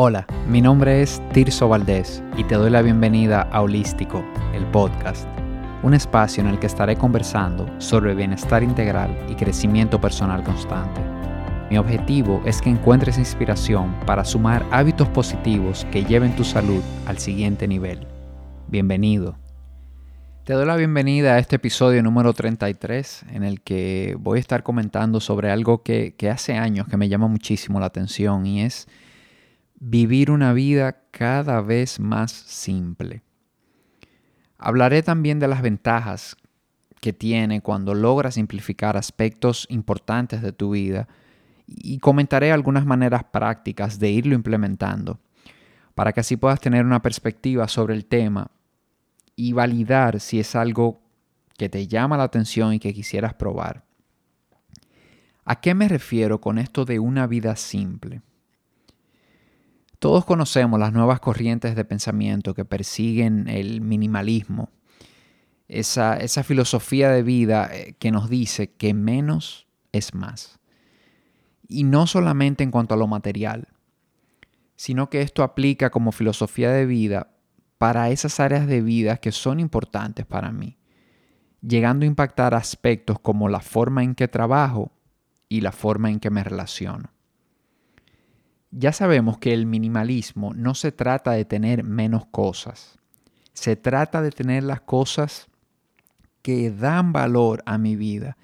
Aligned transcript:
Hola, 0.00 0.28
mi 0.46 0.60
nombre 0.60 1.02
es 1.02 1.20
Tirso 1.32 1.68
Valdés 1.68 2.22
y 2.36 2.44
te 2.44 2.54
doy 2.54 2.70
la 2.70 2.82
bienvenida 2.82 3.42
a 3.50 3.62
Holístico, 3.62 4.24
el 4.54 4.64
podcast, 4.66 5.26
un 5.82 5.92
espacio 5.92 6.40
en 6.40 6.48
el 6.48 6.60
que 6.60 6.68
estaré 6.68 6.94
conversando 6.94 7.68
sobre 7.80 8.14
bienestar 8.14 8.62
integral 8.62 9.10
y 9.28 9.34
crecimiento 9.34 10.00
personal 10.00 10.44
constante. 10.44 11.00
Mi 11.68 11.78
objetivo 11.78 12.40
es 12.44 12.62
que 12.62 12.70
encuentres 12.70 13.18
inspiración 13.18 13.92
para 14.06 14.24
sumar 14.24 14.64
hábitos 14.70 15.08
positivos 15.08 15.84
que 15.90 16.04
lleven 16.04 16.36
tu 16.36 16.44
salud 16.44 16.80
al 17.08 17.18
siguiente 17.18 17.66
nivel. 17.66 18.06
Bienvenido. 18.68 19.36
Te 20.44 20.52
doy 20.52 20.64
la 20.64 20.76
bienvenida 20.76 21.34
a 21.34 21.38
este 21.40 21.56
episodio 21.56 22.04
número 22.04 22.32
33 22.34 23.24
en 23.32 23.42
el 23.42 23.62
que 23.62 24.16
voy 24.20 24.38
a 24.38 24.40
estar 24.42 24.62
comentando 24.62 25.18
sobre 25.18 25.50
algo 25.50 25.82
que, 25.82 26.14
que 26.16 26.30
hace 26.30 26.56
años 26.56 26.86
que 26.86 26.96
me 26.96 27.08
llama 27.08 27.26
muchísimo 27.26 27.80
la 27.80 27.86
atención 27.86 28.46
y 28.46 28.62
es 28.62 28.86
vivir 29.80 30.30
una 30.30 30.52
vida 30.52 31.04
cada 31.10 31.60
vez 31.60 32.00
más 32.00 32.32
simple. 32.32 33.22
Hablaré 34.58 35.02
también 35.02 35.38
de 35.38 35.48
las 35.48 35.62
ventajas 35.62 36.36
que 37.00 37.12
tiene 37.12 37.60
cuando 37.60 37.94
logras 37.94 38.34
simplificar 38.34 38.96
aspectos 38.96 39.66
importantes 39.70 40.42
de 40.42 40.52
tu 40.52 40.70
vida 40.70 41.06
y 41.66 41.98
comentaré 41.98 42.50
algunas 42.50 42.86
maneras 42.86 43.24
prácticas 43.24 43.98
de 43.98 44.10
irlo 44.10 44.34
implementando 44.34 45.20
para 45.94 46.12
que 46.12 46.20
así 46.20 46.36
puedas 46.36 46.60
tener 46.60 46.84
una 46.84 47.02
perspectiva 47.02 47.68
sobre 47.68 47.94
el 47.94 48.06
tema 48.06 48.50
y 49.36 49.52
validar 49.52 50.20
si 50.20 50.40
es 50.40 50.56
algo 50.56 51.00
que 51.56 51.68
te 51.68 51.86
llama 51.86 52.16
la 52.16 52.24
atención 52.24 52.72
y 52.72 52.78
que 52.78 52.94
quisieras 52.94 53.34
probar. 53.34 53.84
¿A 55.44 55.60
qué 55.60 55.74
me 55.74 55.88
refiero 55.88 56.40
con 56.40 56.58
esto 56.58 56.84
de 56.84 56.98
una 56.98 57.26
vida 57.26 57.56
simple? 57.56 58.22
Todos 59.98 60.24
conocemos 60.24 60.78
las 60.78 60.92
nuevas 60.92 61.18
corrientes 61.18 61.74
de 61.74 61.84
pensamiento 61.84 62.54
que 62.54 62.64
persiguen 62.64 63.48
el 63.48 63.80
minimalismo, 63.80 64.70
esa, 65.66 66.16
esa 66.16 66.44
filosofía 66.44 67.10
de 67.10 67.22
vida 67.22 67.68
eh, 67.72 67.96
que 67.98 68.12
nos 68.12 68.30
dice 68.30 68.70
que 68.70 68.94
menos 68.94 69.66
es 69.90 70.14
más. 70.14 70.60
Y 71.66 71.82
no 71.82 72.06
solamente 72.06 72.62
en 72.62 72.70
cuanto 72.70 72.94
a 72.94 72.96
lo 72.96 73.08
material, 73.08 73.68
sino 74.76 75.10
que 75.10 75.20
esto 75.20 75.42
aplica 75.42 75.90
como 75.90 76.12
filosofía 76.12 76.70
de 76.70 76.86
vida 76.86 77.34
para 77.78 78.10
esas 78.10 78.38
áreas 78.38 78.68
de 78.68 78.80
vida 78.80 79.16
que 79.16 79.32
son 79.32 79.58
importantes 79.58 80.24
para 80.24 80.52
mí, 80.52 80.78
llegando 81.60 82.04
a 82.04 82.06
impactar 82.06 82.54
aspectos 82.54 83.18
como 83.18 83.48
la 83.48 83.60
forma 83.60 84.04
en 84.04 84.14
que 84.14 84.28
trabajo 84.28 84.92
y 85.48 85.60
la 85.60 85.72
forma 85.72 86.10
en 86.10 86.20
que 86.20 86.30
me 86.30 86.44
relaciono. 86.44 87.10
Ya 88.70 88.92
sabemos 88.92 89.38
que 89.38 89.54
el 89.54 89.66
minimalismo 89.66 90.52
no 90.54 90.74
se 90.74 90.92
trata 90.92 91.32
de 91.32 91.44
tener 91.44 91.84
menos 91.84 92.26
cosas, 92.26 92.98
se 93.54 93.76
trata 93.76 94.20
de 94.20 94.30
tener 94.30 94.62
las 94.62 94.80
cosas 94.80 95.48
que 96.42 96.70
dan 96.70 97.12
valor 97.12 97.62
a 97.66 97.78
mi 97.78 97.96
vida 97.96 98.36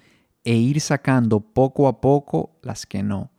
e 0.43 0.55
ir 0.55 0.81
sacando 0.81 1.39
poco 1.39 1.87
a 1.87 2.01
poco 2.01 2.51
las 2.61 2.85
que 2.85 3.03
no, 3.03 3.31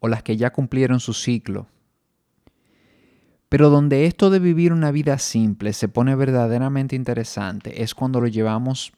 o 0.00 0.08
las 0.08 0.22
que 0.22 0.36
ya 0.36 0.52
cumplieron 0.52 1.00
su 1.00 1.14
ciclo. 1.14 1.66
Pero 3.48 3.70
donde 3.70 4.06
esto 4.06 4.30
de 4.30 4.38
vivir 4.38 4.72
una 4.72 4.90
vida 4.90 5.18
simple 5.18 5.72
se 5.72 5.88
pone 5.88 6.14
verdaderamente 6.16 6.96
interesante 6.96 7.82
es 7.82 7.94
cuando 7.94 8.20
lo 8.20 8.26
llevamos 8.26 8.92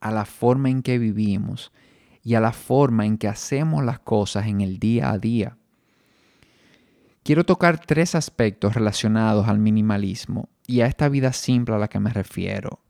a 0.00 0.10
la 0.10 0.24
forma 0.24 0.68
en 0.68 0.82
que 0.82 0.98
vivimos 0.98 1.72
y 2.22 2.34
a 2.34 2.40
la 2.40 2.52
forma 2.52 3.06
en 3.06 3.16
que 3.16 3.28
hacemos 3.28 3.84
las 3.84 4.00
cosas 4.00 4.46
en 4.46 4.60
el 4.60 4.78
día 4.78 5.10
a 5.10 5.18
día. 5.18 5.56
Quiero 7.22 7.44
tocar 7.44 7.78
tres 7.78 8.14
aspectos 8.14 8.74
relacionados 8.74 9.46
al 9.48 9.58
minimalismo 9.58 10.48
y 10.66 10.80
a 10.80 10.86
esta 10.86 11.08
vida 11.08 11.32
simple 11.32 11.74
a 11.74 11.78
la 11.78 11.88
que 11.88 12.00
me 12.00 12.10
refiero. 12.10 12.80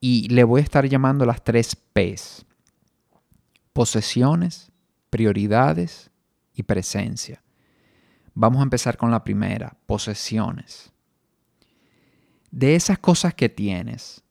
Y 0.00 0.28
le 0.28 0.44
voy 0.44 0.60
a 0.60 0.64
estar 0.64 0.86
llamando 0.86 1.24
las 1.24 1.42
tres 1.42 1.76
P's. 1.76 2.44
Posesiones, 3.72 4.70
prioridades 5.08 6.10
y 6.54 6.62
presencia. 6.62 7.42
Vamos 8.34 8.60
a 8.60 8.64
empezar 8.64 8.96
con 8.96 9.10
la 9.10 9.24
primera, 9.24 9.76
posesiones. 9.86 10.92
De 12.50 12.74
esas 12.74 12.98
cosas 12.98 13.34
que 13.34 13.48
tienes, 13.48 14.22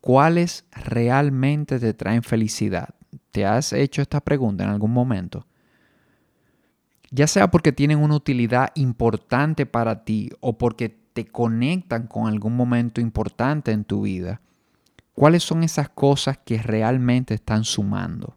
¿cuáles 0.00 0.64
realmente 0.72 1.78
te 1.78 1.94
traen 1.94 2.22
felicidad? 2.22 2.94
¿Te 3.30 3.44
has 3.44 3.72
hecho 3.72 4.02
esta 4.02 4.20
pregunta 4.20 4.64
en 4.64 4.70
algún 4.70 4.92
momento? 4.92 5.46
Ya 7.10 7.26
sea 7.26 7.50
porque 7.50 7.72
tienen 7.72 7.98
una 7.98 8.16
utilidad 8.16 8.70
importante 8.74 9.66
para 9.66 10.04
ti 10.04 10.30
o 10.40 10.58
porque 10.58 10.88
te 10.88 11.26
conectan 11.26 12.06
con 12.06 12.26
algún 12.26 12.56
momento 12.56 13.00
importante 13.00 13.72
en 13.72 13.84
tu 13.84 14.02
vida, 14.02 14.40
¿cuáles 15.14 15.42
son 15.42 15.62
esas 15.62 15.88
cosas 15.88 16.38
que 16.38 16.58
realmente 16.58 17.34
están 17.34 17.64
sumando? 17.64 18.36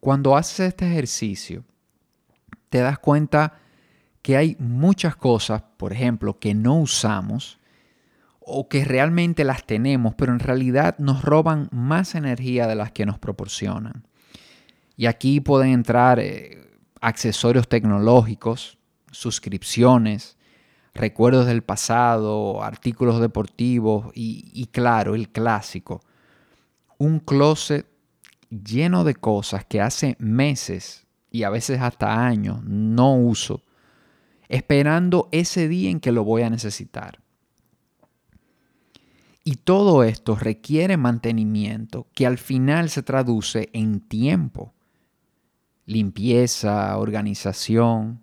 Cuando 0.00 0.36
haces 0.36 0.60
este 0.60 0.86
ejercicio, 0.86 1.64
te 2.68 2.78
das 2.78 2.98
cuenta 2.98 3.54
que 4.22 4.36
hay 4.36 4.56
muchas 4.58 5.16
cosas, 5.16 5.62
por 5.76 5.92
ejemplo, 5.92 6.38
que 6.38 6.54
no 6.54 6.78
usamos 6.78 7.58
o 8.40 8.68
que 8.68 8.84
realmente 8.84 9.44
las 9.44 9.64
tenemos, 9.64 10.14
pero 10.14 10.32
en 10.32 10.38
realidad 10.38 10.96
nos 10.98 11.22
roban 11.22 11.68
más 11.72 12.14
energía 12.14 12.66
de 12.66 12.74
las 12.74 12.92
que 12.92 13.06
nos 13.06 13.18
proporcionan. 13.18 14.06
Y 14.98 15.06
aquí 15.06 15.40
pueden 15.40 15.70
entrar 15.70 16.18
eh, 16.18 16.58
accesorios 17.00 17.68
tecnológicos, 17.68 18.78
suscripciones, 19.12 20.36
recuerdos 20.92 21.46
del 21.46 21.62
pasado, 21.62 22.64
artículos 22.64 23.20
deportivos 23.20 24.10
y, 24.12 24.50
y 24.52 24.66
claro, 24.66 25.14
el 25.14 25.28
clásico, 25.28 26.00
un 26.98 27.20
closet 27.20 27.86
lleno 28.50 29.04
de 29.04 29.14
cosas 29.14 29.64
que 29.64 29.80
hace 29.80 30.16
meses 30.18 31.06
y 31.30 31.44
a 31.44 31.50
veces 31.50 31.80
hasta 31.80 32.26
años 32.26 32.64
no 32.64 33.14
uso, 33.14 33.62
esperando 34.48 35.28
ese 35.30 35.68
día 35.68 35.90
en 35.90 36.00
que 36.00 36.10
lo 36.10 36.24
voy 36.24 36.42
a 36.42 36.50
necesitar. 36.50 37.20
Y 39.44 39.54
todo 39.54 40.02
esto 40.02 40.34
requiere 40.34 40.96
mantenimiento 40.96 42.08
que 42.14 42.26
al 42.26 42.36
final 42.36 42.90
se 42.90 43.04
traduce 43.04 43.70
en 43.72 44.00
tiempo 44.00 44.74
limpieza, 45.88 46.98
organización. 46.98 48.20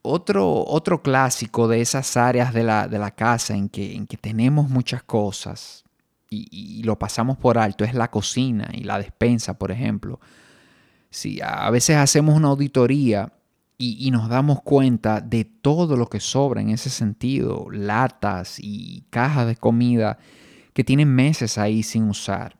Otro, 0.00 0.64
otro 0.66 1.02
clásico 1.02 1.68
de 1.68 1.82
esas 1.82 2.16
áreas 2.16 2.54
de 2.54 2.64
la, 2.64 3.10
casa 3.14 3.54
en 3.54 3.68
que, 3.68 3.94
en 3.94 4.06
que, 4.06 4.16
tenemos 4.16 4.70
muchas 4.70 5.02
cosas 5.02 5.84
y, 6.30 6.82
lo 6.82 6.98
pasamos 6.98 7.36
por 7.36 7.58
alto 7.58 7.84
es 7.84 7.94
la 7.94 8.10
cocina 8.10 8.70
y 8.72 8.84
la 8.84 8.98
despensa, 8.98 9.58
por 9.58 9.70
ejemplo. 9.70 10.18
Si 11.10 11.40
a 11.42 11.68
veces 11.70 11.96
hacemos 11.98 12.34
una 12.34 12.48
auditoría 12.48 13.30
y, 13.76 14.08
y, 14.08 14.10
nos 14.10 14.30
damos 14.30 14.62
cuenta 14.62 15.20
de 15.20 15.44
todo 15.44 15.96
lo 15.96 16.08
que 16.08 16.20
sobra 16.20 16.62
en 16.62 16.70
ese 16.70 16.88
sentido, 16.88 17.66
latas 17.70 18.56
y 18.58 19.04
cajas 19.10 19.46
de 19.46 19.56
comida 19.56 20.18
que 20.72 20.84
tienen 20.84 21.14
meses 21.14 21.58
ahí 21.58 21.82
sin 21.82 22.08
usar, 22.08 22.56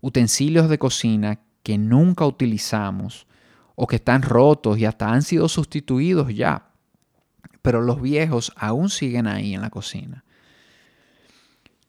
utensilios 0.00 0.68
de 0.68 0.78
cocina 0.78 1.40
que 1.66 1.78
nunca 1.78 2.24
utilizamos 2.24 3.26
o 3.74 3.88
que 3.88 3.96
están 3.96 4.22
rotos 4.22 4.78
y 4.78 4.84
hasta 4.84 5.12
han 5.12 5.22
sido 5.22 5.48
sustituidos 5.48 6.32
ya, 6.32 6.70
pero 7.60 7.82
los 7.82 8.00
viejos 8.00 8.52
aún 8.54 8.88
siguen 8.88 9.26
ahí 9.26 9.52
en 9.52 9.62
la 9.62 9.70
cocina. 9.70 10.22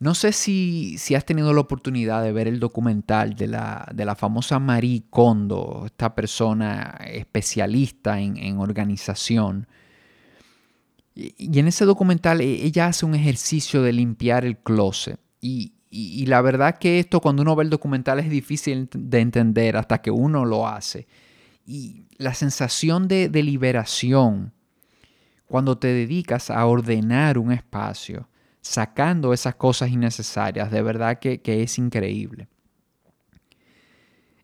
No 0.00 0.16
sé 0.16 0.32
si, 0.32 0.98
si 0.98 1.14
has 1.14 1.24
tenido 1.24 1.52
la 1.54 1.60
oportunidad 1.60 2.24
de 2.24 2.32
ver 2.32 2.48
el 2.48 2.58
documental 2.58 3.34
de 3.34 3.46
la, 3.46 3.88
de 3.94 4.04
la 4.04 4.16
famosa 4.16 4.58
Marie 4.58 5.04
Kondo, 5.10 5.84
esta 5.86 6.12
persona 6.12 6.98
especialista 7.06 8.18
en, 8.18 8.58
organización. 8.58 9.68
Y, 11.14 11.56
en 11.56 11.68
ese 11.68 11.84
documental 11.84 12.40
e, 12.40 12.66
ella 12.66 12.88
hace 12.88 13.06
un 13.06 13.14
ejercicio 13.14 13.80
de 13.82 13.92
limpiar 13.92 14.44
el 14.44 14.58
closet. 14.58 15.20
Y, 15.40 15.74
y, 15.90 16.26
la 16.26 16.42
verdad 16.42 16.78
que 16.78 16.98
esto 16.98 17.20
cuando 17.20 17.42
uno 17.42 17.56
ve 17.56 17.64
el 17.64 17.70
documental 17.70 18.18
es 18.18 18.28
difícil 18.28 18.90
de 18.92 19.20
entender 19.20 19.76
hasta 19.76 20.02
que 20.02 20.10
uno 20.10 20.44
lo 20.44 20.68
hace. 20.68 21.06
Y 21.66 22.04
la 22.18 22.34
sensación 22.34 23.08
de, 23.08 23.28
liberación 23.30 24.52
cuando 25.46 25.78
te 25.78 25.88
dedicas 25.88 26.50
a 26.50 26.66
ordenar 26.66 27.38
un 27.38 27.52
espacio, 27.52 28.28
sacando 28.60 29.32
esas 29.32 29.54
cosas 29.54 29.90
innecesarias, 29.90 30.70
de 30.70 30.82
verdad 30.82 31.18
que, 31.18 31.40
es 31.44 31.78
increíble. 31.78 32.48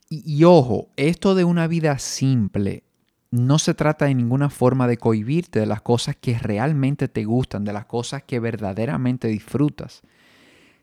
Y, 0.08 0.38
y, 0.38 0.44
ojo, 0.44 0.88
esto 0.96 1.34
de 1.34 1.44
una 1.44 1.66
vida 1.66 1.98
simple 1.98 2.84
no 3.30 3.58
se 3.58 3.74
trata 3.74 4.06
de 4.06 4.14
ninguna 4.14 4.48
forma 4.48 4.86
de 4.86 4.96
cohibirte 4.96 5.60
de 5.60 5.66
las 5.66 5.82
cosas 5.82 6.16
que 6.16 6.38
realmente 6.38 7.08
te 7.08 7.24
gustan, 7.24 7.64
de 7.64 7.72
las 7.74 7.84
cosas 7.84 8.22
que 8.22 8.40
verdaderamente 8.40 9.28
disfrutas. 9.28 10.02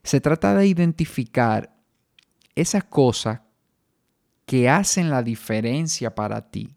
Se 0.04 0.22
trata 0.22 0.56
de 0.56 0.68
identificar 0.68 1.76
esas 2.56 2.84
cosas 2.84 3.42
que 4.46 4.70
hacen 4.70 5.10
la 5.10 5.24
diferencia 5.24 6.14
para 6.14 6.50
ti 6.50 6.76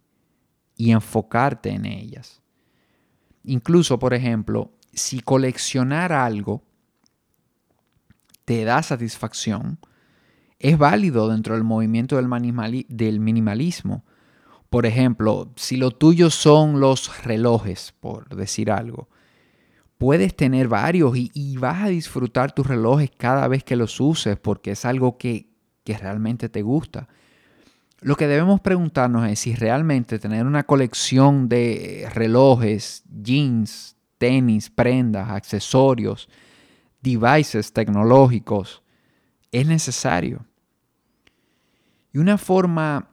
y 0.77 0.91
enfocarte 0.91 1.71
en 1.71 1.87
ellas. 1.87 2.43
Incluso, 3.45 3.99
por 3.99 4.15
ejemplo, 4.15 4.73
si 4.93 5.21
coleccionar 5.21 6.13
algo 6.13 6.63
te 8.45 8.65
da 8.65 8.83
satisfacción, 8.83 9.79
es 10.59 10.79
válido 10.79 11.29
dentro 11.29 11.55
del 11.55 11.65
movimiento 11.65 12.17
del, 12.17 13.21
minimalismo. 13.21 14.05
Por 14.71 14.87
ejemplo, 14.87 15.53
si 15.57 15.77
lo 15.77 15.91
tuyo 15.91 16.31
son 16.31 16.81
los 16.81 17.23
relojes, 17.25 17.93
por 18.01 18.35
decir 18.35 18.71
algo, 18.71 19.09
puedes 19.99 20.37
tener 20.37 20.69
varios 20.69 21.17
y, 21.17 21.57
vas 21.57 21.83
a 21.83 21.89
disfrutar 21.89 22.53
tus 22.53 22.67
relojes 22.67 23.11
cada 23.17 23.49
vez 23.49 23.65
que 23.65 23.77
los 23.77 24.01
uses 24.01 24.37
porque 24.37 24.73
es 24.73 24.85
algo 24.85 25.17
que, 25.17 25.49
que 25.85 25.97
realmente 25.97 26.49
te 26.49 26.63
gusta. 26.63 27.09
Lo 28.01 28.17
que 28.17 28.27
debemos 28.27 28.61
preguntarnos 28.61 29.27
es 29.29 29.39
si 29.39 29.55
realmente 29.55 30.19
tener 30.19 30.45
una 30.47 30.65
colección 30.65 31.49
de 31.49 32.09
relojes, 32.13 33.03
jeans, 33.23 33.97
tenis, 34.19 34.69
prendas, 34.69 35.31
accesorios, 35.31 36.29
devices 37.01 37.73
tecnológicos 37.73 38.83
es 39.53 39.67
necesario. 39.67 40.45
Y 42.13 42.19
una 42.19 42.39
forma 42.39 43.09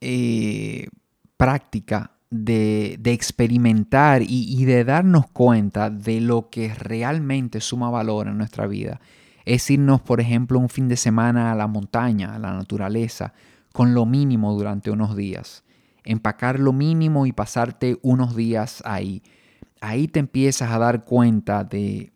eh, 0.00 0.88
práctica 1.36 2.15
de, 2.30 2.98
experimentar 3.04 4.22
y, 4.22 4.26
y, 4.28 4.64
de 4.64 4.84
darnos 4.84 5.28
cuenta 5.28 5.90
de 5.90 6.20
lo 6.20 6.50
que 6.50 6.74
realmente 6.74 7.60
suma 7.60 7.90
valor 7.90 8.28
en 8.28 8.38
nuestra 8.38 8.66
vida 8.66 9.00
es 9.46 9.70
irnos, 9.70 10.02
por 10.02 10.20
ejemplo, 10.20 10.58
un 10.58 10.68
fin 10.68 10.88
de 10.88 10.96
semana 10.96 11.52
a 11.52 11.54
la 11.54 11.68
montaña, 11.68 12.34
a 12.34 12.38
la 12.38 12.52
naturaleza, 12.52 13.32
con 13.72 13.94
lo 13.94 14.04
mínimo 14.04 14.52
durante 14.52 14.90
unos 14.90 15.16
días. 15.16 15.62
Empacar 16.04 16.58
lo 16.58 16.72
mínimo 16.72 17.26
y 17.26 17.32
pasarte 17.32 17.98
unos 18.02 18.34
días 18.34 18.82
ahí. 18.84 19.22
Ahí 19.80 20.08
te 20.08 20.18
empiezas 20.18 20.72
a 20.72 20.78
dar 20.78 21.04
cuenta 21.04 21.62
de, 21.62 22.12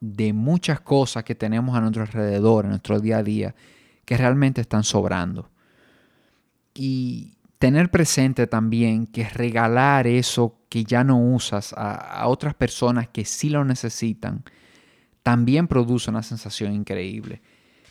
de 0.00 0.32
muchas 0.32 0.80
cosas 0.80 1.22
que 1.24 1.34
tenemos 1.34 1.76
a 1.76 1.82
nuestro 1.82 2.02
alrededor, 2.02 2.64
en 2.64 2.70
nuestro 2.70 2.98
día 2.98 3.18
a 3.18 3.22
día, 3.22 3.54
que 4.06 4.16
realmente 4.16 4.62
están 4.62 4.84
sobrando. 4.84 5.50
Y 6.74 7.33
tener 7.58 7.90
presente 7.90 8.46
también 8.46 9.06
que 9.06 9.28
regalar 9.28 10.06
eso 10.06 10.58
que 10.68 10.84
ya 10.84 11.04
no 11.04 11.18
usas 11.18 11.72
a, 11.72 11.94
a 11.94 12.28
otras 12.28 12.54
personas 12.54 13.08
que 13.08 13.24
sí 13.24 13.48
lo 13.48 13.64
necesitan, 13.64 14.44
también 15.24 15.66
produce 15.66 16.10
una 16.10 16.22
sensación 16.22 16.74
increíble. 16.74 17.40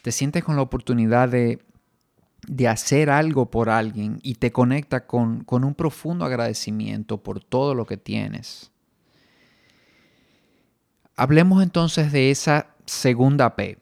Te 0.04 0.12
sientes 0.12 0.44
con 0.44 0.56
la 0.56 0.62
oportunidad 0.62 1.30
de, 1.30 1.60
hacer 2.70 3.10
algo 3.10 3.50
por 3.50 3.70
alguien 3.70 4.20
y 4.22 4.36
te 4.36 4.52
conecta 4.52 5.08
con, 5.08 5.44
con 5.44 5.64
un 5.64 5.74
profundo 5.74 6.26
agradecimiento 6.26 7.24
por 7.24 7.44
todo 7.44 7.74
lo 7.74 7.88
que 7.88 7.98
tienes. 7.98 8.72
Hablemos 11.16 11.64
entonces 11.64 12.12
de 12.12 12.30
esa 12.30 12.76
segunda 12.86 13.56
P, 13.56 13.80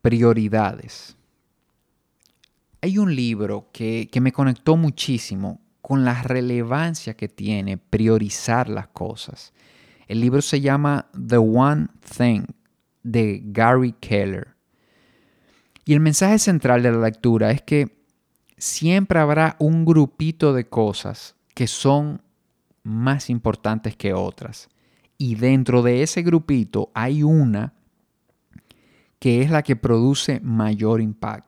prioridades. 0.00 1.17
Hay 2.80 2.98
un 2.98 3.14
libro 3.14 3.68
que, 3.72 4.08
que, 4.10 4.20
me 4.20 4.32
conectó 4.32 4.76
muchísimo 4.76 5.60
con 5.80 6.04
la 6.04 6.22
relevancia 6.22 7.14
que 7.14 7.28
tiene 7.28 7.76
priorizar 7.76 8.68
las 8.68 8.88
cosas. 8.88 9.52
El 10.06 10.20
libro 10.20 10.40
se 10.42 10.60
llama 10.60 11.08
The 11.12 11.38
One 11.38 11.88
Thing 12.16 12.44
de 13.02 13.42
Gary 13.44 13.94
Keller. 14.00 14.54
Y 15.84 15.94
el 15.94 16.00
mensaje 16.00 16.38
central 16.38 16.82
de 16.82 16.92
la 16.92 16.98
lectura 16.98 17.50
es 17.50 17.62
que 17.62 17.98
siempre 18.58 19.18
habrá 19.18 19.56
un 19.58 19.84
grupito 19.84 20.52
de 20.52 20.68
cosas 20.68 21.34
que 21.54 21.66
son 21.66 22.20
más 22.82 23.30
importantes 23.30 23.96
que 23.96 24.12
otras. 24.12 24.68
Y 25.16 25.34
dentro 25.34 25.82
de 25.82 26.02
ese 26.02 26.22
grupito 26.22 26.90
hay 26.94 27.22
una 27.22 27.74
que 29.18 29.42
es 29.42 29.50
la 29.50 29.62
que 29.62 29.76
produce 29.76 30.40
mayor 30.40 31.00
impacto. 31.00 31.47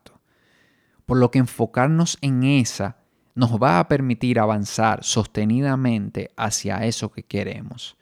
Por 1.11 1.19
lo 1.19 1.33
que 1.33 1.41
enfocarnos 1.41 2.19
en 2.21 2.45
esa 2.45 2.99
nos 3.35 3.61
va 3.61 3.81
a 3.81 3.89
permitir 3.89 4.39
avanzar 4.39 5.03
sostenidamente 5.03 6.31
hacia 6.37 6.87
eso 6.87 7.11
que 7.11 7.25
queremos. 7.25 7.97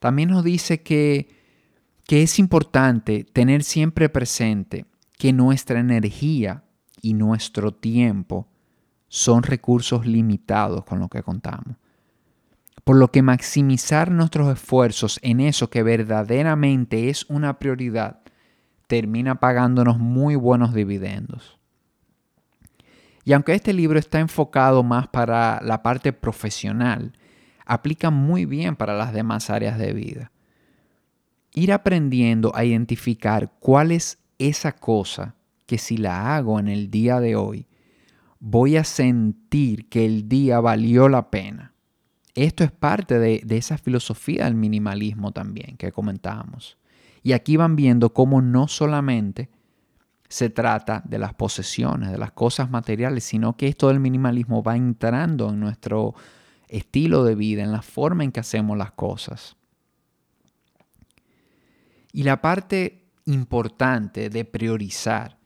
También 0.00 0.30
nos 0.30 0.42
dice 0.42 0.82
que 0.82 1.28
que 2.06 2.22
es 2.22 2.38
importante 2.38 3.24
tener 3.24 3.64
siempre 3.64 4.08
presente 4.08 4.86
que 5.18 5.34
nuestra 5.34 5.78
energía 5.78 6.64
y 7.02 7.12
nuestro 7.12 7.74
tiempo 7.74 8.48
son 9.08 9.42
recursos 9.42 10.06
limitados 10.06 10.86
con 10.86 11.00
lo 11.00 11.10
que 11.10 11.22
contamos. 11.22 11.76
Por 12.82 12.96
lo 12.96 13.12
que 13.12 13.20
maximizar 13.20 14.10
nuestros 14.10 14.50
esfuerzos 14.50 15.20
en 15.20 15.40
eso 15.40 15.68
que 15.68 15.82
verdaderamente 15.82 17.10
es 17.10 17.26
una 17.28 17.58
prioridad 17.58 18.20
termina 18.86 19.34
pagándonos 19.34 19.98
muy 19.98 20.34
buenos 20.34 20.72
dividendos. 20.72 21.58
Y 23.24 23.32
aunque 23.32 23.54
este 23.54 23.72
libro 23.72 23.98
está 23.98 24.20
enfocado 24.20 24.82
más 24.82 25.08
para 25.08 25.60
la 25.62 25.82
parte 25.82 26.12
profesional, 26.12 27.12
aplica 27.64 28.10
muy 28.10 28.44
bien 28.44 28.76
para 28.76 28.94
las 28.94 29.12
demás 29.12 29.50
áreas 29.50 29.78
de 29.78 29.92
vida 29.92 30.30
ir 31.54 31.72
aprendiendo 31.72 32.54
a 32.54 32.64
identificar 32.64 33.52
cuál 33.60 33.92
es 33.92 34.18
esa 34.38 34.72
cosa 34.72 35.36
que 35.66 35.78
si 35.78 35.96
la 35.96 36.36
hago 36.36 36.58
en 36.58 36.68
el 36.68 36.90
día 36.90 37.20
de 37.20 37.36
hoy, 37.36 37.66
voy 38.40 38.76
a 38.76 38.84
sentir 38.84 39.88
que 39.88 40.04
el 40.04 40.28
día 40.28 40.60
valió 40.60 41.08
la 41.08 41.30
pena. 41.30 41.72
Esto 42.34 42.64
es 42.64 42.72
parte 42.72 43.18
de, 43.20 43.44
esa 43.50 43.78
filosofía 43.78 44.44
del 44.44 44.56
minimalismo 44.56 45.30
también 45.30 45.76
que 45.76 45.92
comentábamos. 45.92 46.76
Y 47.22 47.32
aquí 47.32 47.56
van 47.56 47.76
viendo 47.76 48.12
cómo 48.12 48.42
no 48.42 48.66
solamente 48.66 49.48
se 50.28 50.50
trata 50.50 51.02
de 51.04 51.18
las 51.18 51.34
posesiones, 51.34 52.10
de 52.10 52.18
las 52.18 52.32
cosas 52.32 52.70
materiales, 52.70 53.24
sino 53.24 53.56
que 53.56 53.68
esto 53.68 53.88
del 53.88 54.00
minimalismo 54.00 54.62
va 54.62 54.76
entrando 54.76 55.50
en 55.50 55.60
nuestro 55.60 56.14
estilo 56.68 57.24
de 57.24 57.34
vida, 57.34 57.62
en 57.62 57.72
la 57.72 57.82
forma 57.82 58.24
en 58.24 58.32
que 58.32 58.40
hacemos 58.40 58.76
las 58.76 58.92
cosas. 58.92 59.56
Y 62.12 62.22
la 62.22 62.40
parte 62.40 63.04
importante 63.26 64.30
de 64.30 64.44
priorizar 64.44 65.38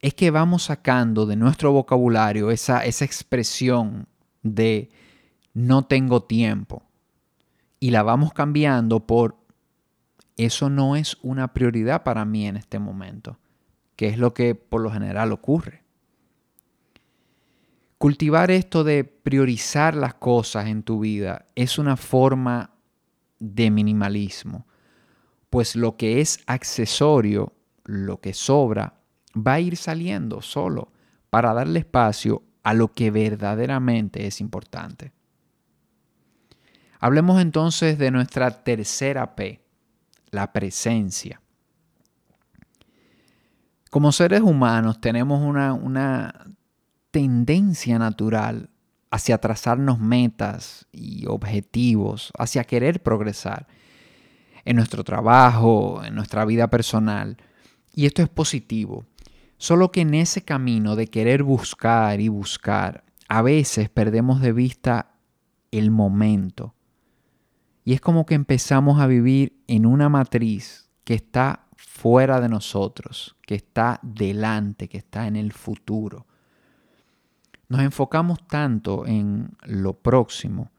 es 0.00 0.14
que 0.14 0.30
vamos 0.30 0.64
sacando 0.64 1.26
de 1.26 1.36
nuestro 1.36 1.72
vocabulario 1.72 2.50
esa, 2.50 2.84
esa 2.84 3.04
expresión 3.04 4.06
de 4.42 4.90
no 5.54 5.86
tengo 5.86 6.22
tiempo 6.22 6.82
y 7.80 7.90
la 7.90 8.02
vamos 8.02 8.32
cambiando 8.32 9.06
por 9.06 9.36
eso 10.36 10.70
no 10.70 10.94
es 10.94 11.18
una 11.22 11.52
prioridad 11.52 12.04
para 12.04 12.24
mí 12.24 12.46
en 12.46 12.56
este 12.56 12.78
momento, 12.78 13.38
que 13.98 14.06
es 14.06 14.16
lo 14.16 14.32
que 14.32 14.54
por 14.54 14.80
lo 14.80 14.90
general 14.90 15.32
ocurre. 15.32 15.82
Cultivar 17.98 18.50
esto 18.50 18.82
de 18.82 19.04
priorizar 19.04 19.94
las 19.94 20.14
cosas 20.14 20.68
en 20.68 20.82
tu 20.82 21.00
vida 21.00 21.48
es 21.54 21.78
una 21.78 21.98
forma 21.98 22.70
de 23.38 23.70
minimalismo 23.70 24.64
pues 25.50 25.76
lo 25.76 25.96
que 25.96 26.20
es 26.20 26.40
accesorio, 26.46 27.54
lo 27.84 28.20
que 28.20 28.34
sobra, 28.34 29.00
va 29.34 29.54
a 29.54 29.60
ir 29.60 29.76
saliendo 29.76 30.42
solo 30.42 30.92
para 31.30 31.54
darle 31.54 31.80
espacio 31.80 32.42
a 32.62 32.74
lo 32.74 32.92
que 32.92 33.10
verdaderamente 33.10 34.26
es 34.26 34.40
importante. 34.40 35.12
Hablemos 37.00 37.40
entonces 37.40 37.98
de 37.98 38.10
nuestra 38.10 38.62
tercera 38.62 39.36
P, 39.36 39.62
la 40.30 40.52
presencia. 40.52 41.40
Como 43.90 44.12
seres 44.12 44.40
humanos 44.42 45.00
tenemos 45.00 45.42
una, 45.42 45.72
una 45.72 46.34
tendencia 47.10 47.98
natural 47.98 48.70
hacia 49.10 49.38
trazarnos 49.38 49.98
metas 49.98 50.86
y 50.92 51.26
objetivos, 51.26 52.32
hacia 52.38 52.64
querer 52.64 53.02
progresar 53.02 53.66
en 54.64 54.76
nuestro 54.76 55.04
trabajo, 55.04 56.02
en 56.04 56.14
nuestra 56.14 56.44
vida 56.44 56.68
personal. 56.68 57.38
Y 57.94 58.06
esto 58.06 58.22
es 58.22 58.28
positivo. 58.28 59.06
Solo 59.56 59.90
que 59.90 60.02
en 60.02 60.14
ese 60.14 60.42
camino 60.42 60.94
de 60.94 61.08
querer 61.08 61.42
buscar 61.42 62.20
y 62.20 62.28
buscar, 62.28 63.04
a 63.28 63.42
veces 63.42 63.88
perdemos 63.88 64.40
de 64.40 64.52
vista 64.52 65.14
el 65.70 65.90
momento. 65.90 66.74
Y 67.84 67.94
es 67.94 68.00
como 68.00 68.26
que 68.26 68.34
empezamos 68.34 69.00
a 69.00 69.06
vivir 69.06 69.58
en 69.66 69.86
una 69.86 70.08
matriz 70.10 70.90
que 71.04 71.14
está 71.14 71.67
fuera 71.98 72.40
de 72.40 72.48
nosotros, 72.48 73.34
que 73.42 73.56
está 73.56 73.98
delante, 74.02 74.88
que 74.88 74.98
está 74.98 75.26
en 75.26 75.34
el 75.34 75.52
futuro. 75.52 76.26
Nos 77.68 77.80
enfocamos 77.80 78.46
tanto 78.46 79.04
en 79.04 79.50
lo 79.64 79.94
próximo 79.94 80.70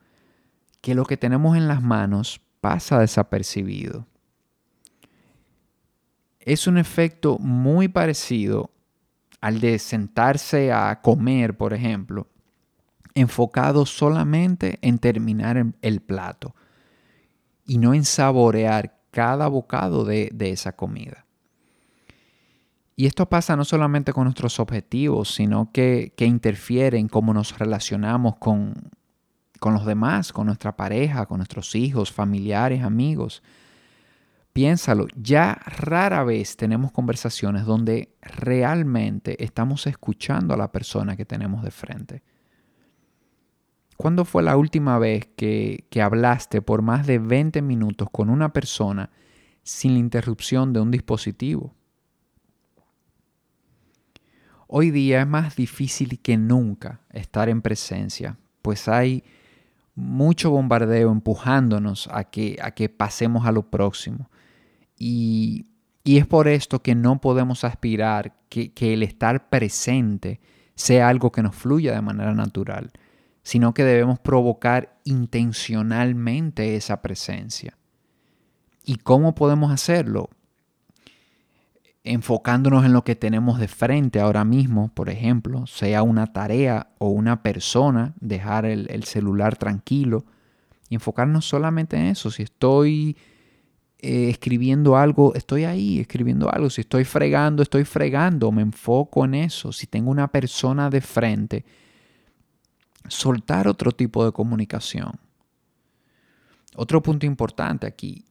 que 0.79 0.95
lo 0.95 1.03
que 1.03 1.17
tenemos 1.17 1.57
en 1.57 1.67
las 1.67 1.81
manos 1.81 2.39
pasa 2.61 2.99
desapercibido. 2.99 4.07
Es 6.39 6.67
un 6.67 6.77
efecto 6.77 7.37
muy 7.37 7.89
parecido 7.89 8.71
al 9.41 9.59
de 9.59 9.77
sentarse 9.77 10.71
a 10.71 11.01
comer, 11.01 11.57
por 11.57 11.73
ejemplo, 11.73 12.27
enfocado 13.13 13.85
solamente 13.85 14.79
en 14.81 14.99
terminar 14.99 15.65
el 15.81 15.99
plato 15.99 16.55
y 17.65 17.77
no 17.77 17.93
en 17.93 18.05
saborear 18.05 18.98
cada 19.11 19.47
bocado 19.47 20.05
de, 20.05 20.31
esa 20.39 20.73
comida. 20.73 21.25
Y 22.95 23.05
esto 23.05 23.29
pasa 23.29 23.55
no 23.55 23.63
solamente 23.63 24.11
con 24.11 24.25
nuestros 24.25 24.59
objetivos, 24.59 25.33
sino 25.33 25.71
que, 25.71 26.13
que 26.17 26.25
interfiere 26.25 26.97
en 26.97 27.07
cómo 27.07 27.33
nos 27.33 27.57
relacionamos 27.57 28.35
con, 28.37 28.73
con 29.59 29.73
los 29.73 29.85
demás, 29.85 30.33
con 30.33 30.47
nuestra 30.47 30.75
pareja, 30.75 31.25
con 31.25 31.37
nuestros 31.37 31.75
hijos, 31.75 32.11
familiares, 32.11 32.83
amigos. 32.83 33.43
Piénsalo, 34.53 35.07
ya 35.15 35.53
rara 35.65 36.23
vez 36.23 36.57
tenemos 36.57 36.91
conversaciones 36.91 37.65
donde 37.65 38.15
realmente 38.21 39.43
estamos 39.43 39.85
escuchando 39.87 40.53
a 40.53 40.57
la 40.57 40.71
persona 40.71 41.15
que 41.15 41.25
tenemos 41.25 41.63
de 41.63 41.71
frente. 41.71 42.23
¿Cuándo 44.01 44.23
fue 44.23 44.43
la 44.43 44.55
última 44.55 44.97
vez 44.97 45.27
que, 45.35 45.83
que, 45.89 46.01
hablaste 46.01 46.61
por 46.61 46.81
más 46.81 47.05
de 47.05 47.19
20 47.19 47.61
minutos 47.61 48.07
con 48.09 48.29
una 48.29 48.53
persona 48.53 49.09
sin 49.61 49.91
la 49.91 49.99
interrupción 49.99 50.71
de 50.71 50.79
un 50.79 50.89
dispositivo? 50.89 51.75
Hoy 54.67 54.91
día 54.91 55.19
es 55.19 55.27
más 55.27 55.57
difícil 55.57 56.21
que 56.21 56.37
nunca 56.37 57.01
estar 57.11 57.49
en 57.49 57.61
presencia, 57.61 58.37
pues 58.61 58.87
hay 58.87 59.21
mucho 59.95 60.49
bombardeo 60.49 61.11
empujándonos 61.11 62.07
a 62.09 62.23
que, 62.23 62.57
a 62.61 62.71
que 62.71 62.87
pasemos 62.87 63.45
a 63.45 63.51
lo 63.51 63.69
próximo. 63.69 64.29
Y, 64.97 65.65
es 66.05 66.25
por 66.25 66.47
esto 66.47 66.81
que 66.81 66.95
no 66.95 67.19
podemos 67.19 67.65
aspirar 67.65 68.33
que, 68.47 68.71
que 68.71 68.93
el 68.93 69.03
estar 69.03 69.49
presente 69.49 70.39
sea 70.73 71.09
algo 71.09 71.33
que 71.33 71.43
nos 71.43 71.53
fluya 71.53 71.93
de 71.93 72.01
manera 72.01 72.33
natural 72.33 72.93
sino 73.49 73.73
que 73.73 73.83
debemos 73.83 74.19
provocar 74.19 74.99
intencionalmente 75.05 76.75
esa 76.75 77.01
presencia. 77.01 77.75
¿Y 78.85 78.97
cómo 78.97 79.33
podemos 79.33 79.71
hacerlo? 79.71 80.29
Enfocándonos 82.03 82.85
en 82.85 82.93
lo 82.93 83.03
que 83.03 83.15
tenemos 83.15 83.59
de 83.59 83.67
frente 83.67 84.19
ahora 84.19 84.45
mismo, 84.45 84.91
por 84.93 85.09
ejemplo, 85.09 85.65
sea 85.65 86.03
una 86.03 86.27
tarea 86.27 86.91
o 86.99 87.09
una 87.09 87.41
persona, 87.41 88.13
dejar 88.19 88.67
el, 88.67 89.03
celular 89.05 89.55
tranquilo 89.57 90.25
y 90.87 90.93
enfocarnos 90.93 91.43
solamente 91.43 91.97
en 91.97 92.05
eso. 92.05 92.29
Si 92.29 92.43
estoy 92.43 93.17
eh, 93.97 94.29
escribiendo 94.29 94.95
algo, 94.95 95.33
estoy 95.33 95.63
ahí 95.63 95.99
escribiendo 95.99 96.53
algo. 96.53 96.69
Si 96.69 96.81
estoy 96.81 97.03
fregando, 97.03 97.63
estoy 97.63 97.83
fregando. 97.83 98.51
Me 98.51 98.61
enfoco 98.61 99.25
en 99.25 99.33
eso. 99.33 99.71
Si 99.71 99.87
tengo 99.87 100.11
una 100.11 100.27
persona 100.27 100.91
de 100.91 101.01
frente, 101.01 101.65
soltar 103.07 103.67
otro 103.67 103.91
tipo 103.91 104.25
de 104.25 104.31
comunicación. 104.31 105.13
Otro 106.75 107.01
punto 107.01 107.25
importante 107.25 107.87
aquí, 107.87 108.25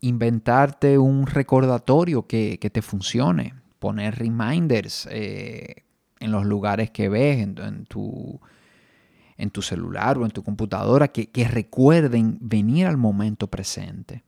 inventarte 0.00 0.98
un 0.98 1.26
recordatorio 1.26 2.26
que, 2.26 2.58
te 2.58 2.82
funcione, 2.82 3.54
poner 3.78 4.18
reminders 4.18 5.08
eh, 5.10 5.84
en 6.20 6.32
los 6.32 6.44
lugares 6.44 6.90
que 6.90 7.08
ves, 7.08 7.38
en, 7.40 7.86
tu, 7.86 8.40
en, 9.36 9.50
tu, 9.50 9.62
celular 9.62 10.18
o 10.18 10.24
en 10.24 10.30
tu 10.30 10.42
computadora, 10.42 11.08
que, 11.08 11.48
recuerden 11.48 12.38
venir 12.40 12.86
al 12.86 12.96
momento 12.96 13.46
presente. 13.48 14.22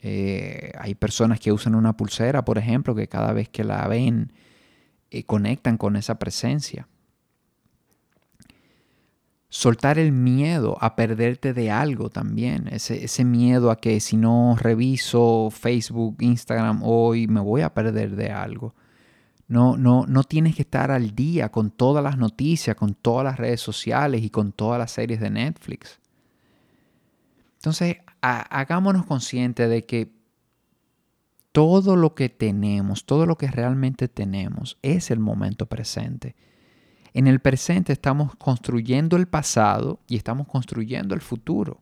Eh, 0.00 0.70
hay 0.78 0.94
personas 0.94 1.40
que 1.40 1.50
usan 1.50 1.74
una 1.74 1.96
pulsera, 1.96 2.44
por 2.44 2.58
ejemplo, 2.58 2.94
que 2.94 3.08
cada 3.08 3.32
vez 3.32 3.48
que 3.48 3.64
la 3.64 3.86
ven, 3.88 4.32
eh, 5.10 5.24
conectan 5.24 5.78
con 5.78 5.96
esa 5.96 6.18
presencia. 6.18 6.86
Soltar 9.50 9.98
el 9.98 10.12
miedo 10.12 10.76
a 10.80 10.94
perderte 10.94 11.54
de 11.54 11.70
algo 11.70 12.10
también. 12.10 12.68
Ese, 12.68 13.04
ese, 13.04 13.24
miedo 13.24 13.70
a 13.70 13.76
que 13.76 13.98
si 14.00 14.18
no 14.18 14.56
reviso 14.60 15.48
Facebook, 15.50 16.16
Instagram 16.20 16.82
hoy 16.82 17.26
me 17.28 17.40
voy 17.40 17.62
a 17.62 17.72
perder 17.72 18.14
de 18.14 18.30
algo. 18.30 18.74
No, 19.46 19.78
no, 19.78 20.04
no 20.06 20.24
tienes 20.24 20.54
que 20.54 20.62
estar 20.62 20.90
al 20.90 21.14
día 21.14 21.50
con 21.50 21.70
todas 21.70 22.04
las 22.04 22.18
noticias, 22.18 22.76
con 22.76 22.94
todas 22.94 23.24
las 23.24 23.38
redes 23.38 23.62
sociales 23.62 24.22
y 24.22 24.28
con 24.28 24.52
todas 24.52 24.78
las 24.78 24.90
series 24.90 25.20
de 25.20 25.30
Netflix. 25.30 25.98
Entonces, 27.54 27.96
hagámonos 28.20 29.06
conscientes 29.06 29.70
de 29.70 29.86
que 29.86 30.12
todo 31.52 31.96
lo 31.96 32.14
que 32.14 32.28
tenemos, 32.28 33.06
todo 33.06 33.24
lo 33.24 33.38
que 33.38 33.48
realmente 33.48 34.08
tenemos 34.08 34.78
es 34.82 35.10
el 35.10 35.18
momento 35.18 35.64
presente 35.64 36.36
en 37.14 37.26
el 37.26 37.40
presente 37.40 37.92
estamos 37.92 38.34
construyendo 38.36 39.16
el 39.16 39.26
pasado 39.26 40.00
y 40.06 40.16
estamos 40.16 40.46
construyendo 40.46 41.14
el 41.14 41.20
futuro. 41.20 41.80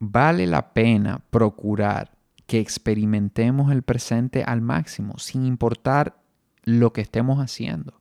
Vale 0.00 0.46
la 0.46 0.72
pena 0.72 1.22
procurar 1.30 2.16
que 2.46 2.60
experimentemos 2.60 3.70
el 3.72 3.82
presente 3.82 4.42
al 4.44 4.60
máximo, 4.62 5.18
sin 5.18 5.44
importar 5.44 6.18
lo 6.64 6.92
que 6.92 7.00
estemos 7.00 7.40
haciendo. 7.40 8.00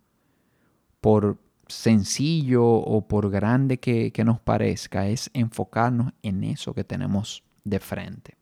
Por 1.02 1.38
sencillo 1.68 2.66
o 2.66 3.08
por 3.08 3.30
grande 3.30 3.80
que, 3.80 4.12
que 4.12 4.24
nos 4.24 4.40
parezca, 4.40 5.08
es 5.08 5.30
enfocarnos 5.34 6.14
en 6.22 6.44
eso 6.44 6.74
que 6.74 6.84
tenemos 6.84 7.44
de 7.64 7.80
frente. 7.80 8.38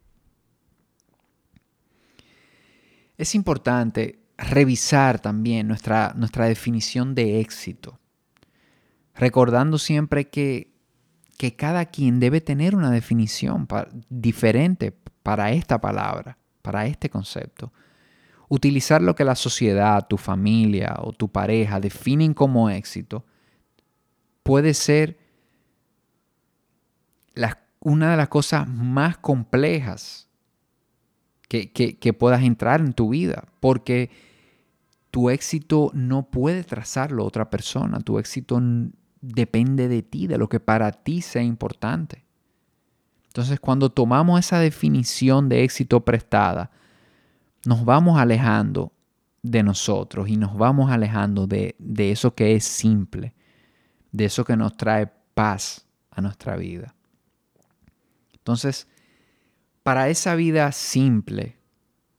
Es 3.17 3.33
importante 3.33 4.19
revisar 4.37 5.19
también 5.19 5.67
nuestra, 5.67 6.13
nuestra 6.15 6.45
definición 6.45 7.15
de 7.15 7.39
éxito, 7.39 7.99
recordando 9.15 9.77
siempre 9.77 10.29
que, 10.29 10.73
que 11.37 11.55
cada 11.55 11.85
quien 11.85 12.19
debe 12.19 12.41
tener 12.41 12.75
una 12.75 12.91
definición 12.91 13.67
diferente 14.09 14.91
para 15.23 15.51
esta 15.51 15.79
palabra, 15.79 16.37
para 16.61 16.85
este 16.85 17.09
concepto. 17.09 17.71
Utilizar 18.47 19.01
lo 19.01 19.15
que 19.15 19.23
la 19.23 19.35
sociedad, 19.35 20.07
tu 20.07 20.17
familia 20.17 20.95
o 20.99 21.13
tu 21.13 21.29
pareja 21.31 21.79
definen 21.79 22.33
como 22.33 22.69
éxito 22.69 23.25
puede 24.43 24.75
ser 24.75 25.17
una 27.85 28.09
de 28.09 28.17
las 28.17 28.29
cosas 28.29 28.67
más 28.67 29.17
complejas 29.17 30.24
que, 31.47 32.15
puedas 32.17 32.43
entrar 32.43 32.81
en 32.81 32.93
tu 32.93 33.09
vida, 33.09 33.45
porque 33.59 34.09
tu 35.11 35.29
éxito 35.29 35.91
no 35.93 36.29
puede 36.29 36.63
trazarlo 36.63 37.23
otra 37.23 37.49
persona, 37.49 37.99
tu 37.99 38.19
éxito 38.19 38.61
depende 39.21 39.87
de 39.87 40.01
ti, 40.01 40.27
de 40.27 40.37
lo 40.37 40.49
que 40.49 40.59
para 40.59 40.91
ti 40.91 41.21
sea 41.21 41.43
importante. 41.43 42.25
Entonces 43.27 43.59
cuando 43.59 43.89
tomamos 43.89 44.39
esa 44.39 44.59
definición 44.59 45.49
de 45.49 45.63
éxito 45.63 46.03
prestada, 46.03 46.71
nos 47.65 47.83
vamos 47.83 48.19
alejando 48.19 48.91
de 49.41 49.63
nosotros 49.63 50.29
y 50.29 50.37
nos 50.37 50.57
vamos 50.57 50.91
alejando 50.91 51.47
de, 51.47 51.75
de 51.79 52.11
eso 52.11 52.33
que 52.33 52.55
es 52.55 52.63
simple, 52.65 53.33
de 54.11 54.25
eso 54.25 54.43
que 54.45 54.55
nos 54.55 54.75
trae 54.77 55.11
paz 55.33 55.85
a 56.11 56.21
nuestra 56.21 56.55
vida. 56.55 56.95
Entonces, 58.33 58.87
para 59.85 60.09
esa 60.09 60.33
vida 60.33 60.71
simple 60.71 61.59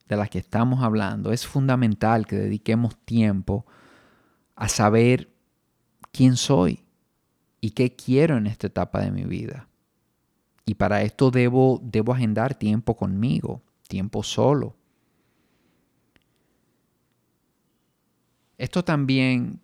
de 0.07 0.15
la 0.15 0.29
que 0.29 0.39
estamos 0.39 0.85
hablando, 0.85 1.33
es 1.33 1.49
fundamental 1.49 2.25
que 2.25 2.37
dediquemos 2.37 2.97
tiempo 3.05 3.67
a 4.55 4.69
saber 4.69 5.35
quién 6.13 6.37
soy 6.37 6.85
y 7.61 7.71
qué 7.71 7.97
quiero 7.97 8.37
en 8.37 8.47
esta 8.47 8.69
etapa 8.69 9.01
de 9.01 9.11
mi 9.11 9.25
vida. 9.25 9.69
Y 10.65 10.77
para 10.77 11.03
esto 11.03 11.33
debo, 11.33 11.81
debo 11.83 12.13
agendar 12.15 12.55
tiempo 12.55 12.97
conmigo, 12.97 13.63
tiempo 13.89 14.23
solo. 14.23 14.77
Esto 18.59 18.85
también 18.85 19.61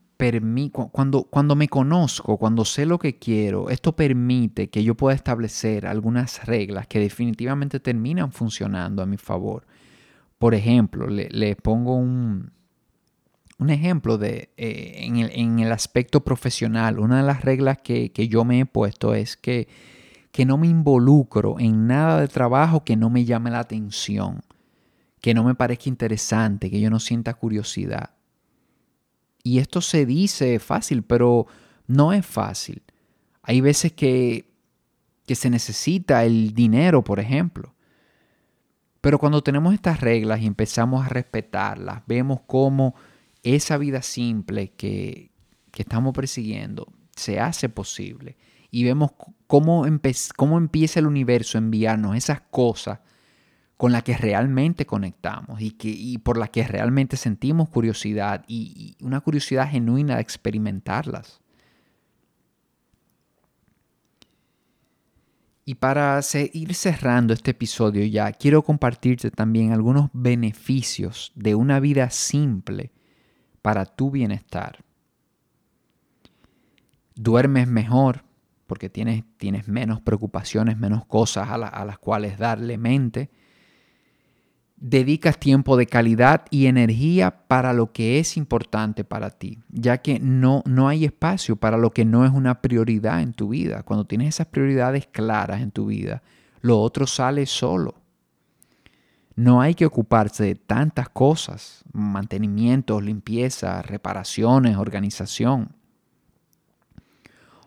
cuando, 0.92 1.24
cuando 1.24 1.56
me 1.56 1.68
conozco, 1.68 2.36
cuando 2.36 2.64
sé 2.64 2.86
lo 2.86 2.98
que 2.98 3.18
quiero, 3.18 3.70
esto 3.70 3.96
permite 3.96 4.70
que 4.70 4.84
yo 4.84 4.94
pueda 4.94 5.14
establecer 5.14 5.86
algunas 5.86 6.44
reglas 6.46 6.86
que 6.86 7.00
definitivamente 7.00 7.80
terminan 7.80 8.32
funcionando 8.32 9.02
a 9.02 9.06
mi 9.06 9.16
favor. 9.16 9.66
Por 10.38 10.54
ejemplo, 10.54 11.06
le, 11.08 11.56
pongo 11.56 11.96
un, 11.96 12.52
un 13.58 13.70
ejemplo 13.70 14.18
de, 14.18 14.50
eh, 14.56 14.98
en, 15.00 15.58
el, 15.58 15.72
aspecto 15.72 16.24
profesional. 16.24 16.98
Una 16.98 17.18
de 17.18 17.22
las 17.24 17.42
reglas 17.42 17.78
que, 17.78 18.12
que 18.12 18.28
yo 18.28 18.44
me 18.44 18.60
he 18.60 18.66
puesto 18.66 19.14
es 19.14 19.36
que, 19.36 19.68
que 20.30 20.44
no 20.44 20.56
me 20.56 20.68
involucro 20.68 21.58
en 21.58 21.86
nada 21.86 22.20
de 22.20 22.28
trabajo 22.28 22.84
que 22.84 22.96
no 22.96 23.10
me 23.10 23.24
llame 23.24 23.50
la 23.50 23.60
atención, 23.60 24.42
que 25.20 25.34
no 25.34 25.42
me 25.44 25.54
parezca 25.54 25.88
interesante, 25.88 26.70
que 26.70 26.80
yo 26.80 26.90
no 26.90 27.00
sienta 27.00 27.34
curiosidad. 27.34 28.10
Y 29.42 29.58
esto 29.58 29.80
se 29.80 30.06
dice 30.06 30.58
fácil, 30.58 31.02
pero 31.02 31.46
no 31.86 32.12
es 32.12 32.24
fácil. 32.24 32.82
Hay 33.42 33.60
veces 33.60 33.92
que, 33.92 34.50
se 35.26 35.48
necesita 35.48 36.26
el 36.26 36.52
dinero, 36.52 37.02
por 37.02 37.18
ejemplo. 37.18 37.74
Pero 39.00 39.18
cuando 39.18 39.42
tenemos 39.42 39.72
estas 39.72 40.00
reglas 40.00 40.42
y 40.42 40.46
empezamos 40.46 41.06
a 41.06 41.08
respetarlas, 41.08 42.02
vemos 42.06 42.40
cómo 42.46 42.94
esa 43.42 43.78
vida 43.78 44.02
simple 44.02 44.72
que, 44.72 45.30
que 45.70 45.82
estamos 45.82 46.12
persiguiendo 46.12 46.92
se 47.16 47.40
hace 47.40 47.70
posible 47.70 48.36
y 48.70 48.84
vemos 48.84 49.12
cómo, 49.46 49.86
cómo 50.36 50.58
empieza 50.58 51.00
el 51.00 51.06
universo 51.06 51.56
a 51.56 51.60
enviarnos 51.60 52.14
esas 52.14 52.42
cosas 52.50 53.00
con 53.76 53.92
las 53.92 54.02
que 54.04 54.16
realmente 54.16 54.86
conectamos 54.86 55.60
y, 55.60 55.72
que, 55.72 55.88
y 55.88 56.18
por 56.18 56.38
las 56.38 56.50
que 56.50 56.66
realmente 56.66 57.16
sentimos 57.16 57.68
curiosidad 57.68 58.44
y, 58.46 58.96
y 58.98 59.04
una 59.04 59.20
curiosidad 59.20 59.68
genuina 59.68 60.16
de 60.16 60.22
experimentarlas. 60.22 61.42
Y 65.64 65.76
para 65.76 66.20
ir 66.52 66.74
cerrando 66.74 67.32
este 67.32 67.52
episodio 67.52 68.04
ya, 68.04 68.32
quiero 68.32 68.62
compartirte 68.62 69.30
también 69.30 69.72
algunos 69.72 70.10
beneficios 70.12 71.32
de 71.36 71.54
una 71.54 71.78
vida 71.78 72.10
simple 72.10 72.90
para 73.62 73.86
tu 73.86 74.10
bienestar. 74.10 74.84
Duermes 77.14 77.68
mejor 77.68 78.24
porque 78.66 78.90
tienes, 78.90 79.22
tienes 79.36 79.68
menos 79.68 80.00
preocupaciones, 80.00 80.78
menos 80.78 81.04
cosas 81.06 81.48
a, 81.48 81.54
a 81.54 81.84
las 81.84 81.98
cuales 81.98 82.38
darle 82.38 82.76
mente 82.76 83.30
dedicas 84.82 85.38
tiempo 85.38 85.76
de 85.76 85.86
calidad 85.86 86.44
y 86.50 86.66
energía 86.66 87.46
para 87.46 87.72
lo 87.72 87.92
que 87.92 88.18
es 88.18 88.36
importante 88.36 89.04
para 89.04 89.30
ti, 89.30 89.60
ya 89.70 89.98
que 89.98 90.18
no, 90.18 90.64
no 90.66 90.88
hay 90.88 91.04
espacio 91.04 91.54
para 91.54 91.76
lo 91.76 91.92
que 91.92 92.04
no 92.04 92.26
es 92.26 92.32
una 92.32 92.60
prioridad 92.60 93.22
en 93.22 93.32
tu 93.32 93.50
vida. 93.50 93.84
Cuando 93.84 94.06
tienes 94.06 94.30
esas 94.30 94.48
prioridades 94.48 95.06
claras 95.06 95.60
en 95.60 95.70
tu 95.70 95.86
vida, 95.86 96.22
lo 96.60 96.80
otro 96.80 97.06
sale 97.06 97.46
solo. 97.46 97.94
No 99.36 99.60
hay 99.60 99.76
que 99.76 99.86
ocuparse 99.86 100.42
de 100.42 100.54
tantas 100.56 101.08
cosas, 101.08 101.84
mantenimiento, 101.92 103.00
limpieza, 103.00 103.82
reparaciones, 103.82 104.76
organización. 104.76 105.76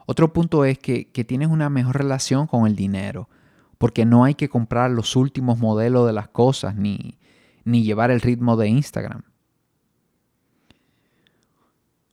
Otro 0.06 0.34
punto 0.34 0.66
es 0.66 0.78
que, 0.80 1.08
que 1.12 1.24
tienes 1.24 1.48
una 1.48 1.70
mejor 1.70 1.98
relación 1.98 2.46
con 2.46 2.68
el 2.68 2.76
dinero 2.76 3.30
porque 3.78 4.06
no 4.06 4.24
hay 4.24 4.36
que 4.36 4.50
comprar 4.50 4.92
los 4.92 5.16
últimos 5.16 5.60
modelos 5.60 6.08
de 6.08 6.14
las 6.14 6.28
cosas 6.28 6.76
ni, 6.76 7.18
ni 7.64 7.84
llevar 7.84 8.12
el 8.12 8.22
ritmo 8.22 8.56
de 8.56 8.70
Instagram. 8.70 9.24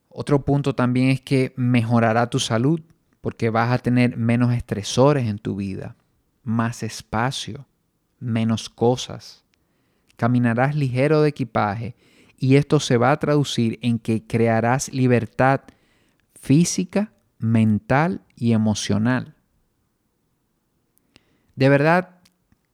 Otro 0.09 0.45
punto 0.45 0.75
también 0.75 1.09
es 1.09 1.21
que 1.21 1.53
mejorará 1.55 2.29
tu 2.29 2.39
salud 2.39 2.81
porque 3.21 3.49
vas 3.49 3.71
a 3.71 3.79
tener 3.79 4.17
menos 4.17 4.53
estresores 4.53 5.27
en 5.27 5.39
tu 5.39 5.55
vida, 5.55 5.95
más 6.43 6.83
espacio, 6.83 7.65
menos 8.19 8.69
cosas. 8.69 9.43
Caminarás 10.15 10.75
ligero 10.75 11.21
de 11.21 11.29
equipaje 11.29 11.95
y 12.37 12.57
esto 12.57 12.79
se 12.79 12.97
va 12.97 13.11
a 13.11 13.19
traducir 13.19 13.79
en 13.81 13.97
que 13.97 14.27
crearás 14.27 14.93
libertad 14.93 15.61
física, 16.35 17.13
mental 17.39 18.21
y 18.35 18.51
emocional. 18.51 19.35
De 21.55 21.69
verdad, 21.69 22.19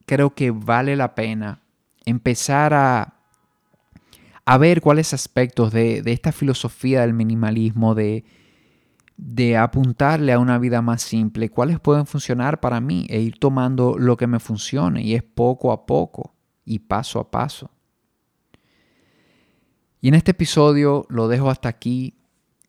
creo 0.05 0.33
que 0.33 0.51
vale 0.51 0.95
la 0.95 1.15
pena 1.15 1.61
empezar 2.05 2.73
a, 2.73 3.15
a 4.45 4.57
ver 4.57 4.81
cuáles 4.81 5.13
aspectos 5.13 5.71
de, 5.71 6.01
esta 6.05 6.31
filosofía 6.31 7.01
del 7.01 7.13
minimalismo, 7.13 7.93
de, 7.93 8.25
de 9.17 9.57
apuntarle 9.57 10.33
a 10.33 10.39
una 10.39 10.57
vida 10.57 10.81
más 10.81 11.01
simple, 11.01 11.49
cuáles 11.49 11.79
pueden 11.79 12.05
funcionar 12.05 12.59
para 12.59 12.81
mí 12.81 13.05
e 13.09 13.19
ir 13.19 13.37
tomando 13.37 13.97
lo 13.97 14.17
que 14.17 14.27
me 14.27 14.39
funcione 14.39 15.03
y 15.03 15.13
es 15.13 15.23
poco 15.23 15.71
a 15.71 15.85
poco 15.85 16.33
y 16.65 16.79
paso 16.79 17.19
a 17.19 17.29
paso. 17.29 17.69
Y 20.01 20.07
en 20.07 20.13
este 20.13 20.31
episodio 20.31 21.05
lo 21.09 21.27
dejo 21.27 21.49
hasta 21.49 21.69
aquí. 21.69 22.15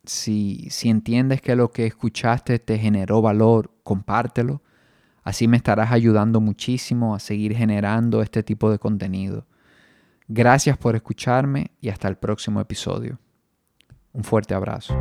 Si, 0.05 0.67
si 0.71 0.89
entiendes 0.89 1.41
que 1.41 1.55
lo 1.55 1.71
que 1.71 1.87
escuchaste 1.87 2.59
te 2.59 2.79
generó 2.79 3.23
valor, 3.23 3.71
compártelo. 3.85 4.63
Así 5.31 5.47
me 5.47 5.57
estarás 5.57 5.93
ayudando 5.93 6.41
muchísimo 6.41 7.15
a 7.15 7.21
seguir 7.21 7.55
generando 7.55 8.21
este 8.21 8.43
tipo 8.43 8.69
de 8.69 8.81
contenido. 8.81 9.47
Gracias 10.27 10.77
por 10.77 10.97
escucharme 10.97 11.71
y 11.81 11.89
hasta 11.89 12.09
el 12.09 12.17
próximo 12.17 12.61
episodio. 12.61 13.21
Un 14.13 14.25
fuerte 14.25 14.55
abrazo. 14.55 14.93